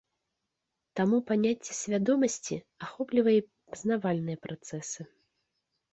Таму 0.99 1.17
паняцце 1.29 1.71
свядомасці 1.81 2.55
ахоплівае 2.87 3.35
і 3.41 3.45
пазнавальныя 3.67 4.37
працэсы. 4.47 5.01